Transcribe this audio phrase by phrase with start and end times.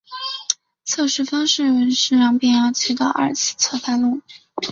[0.83, 4.19] 测试方式是让变压器的二次侧开路。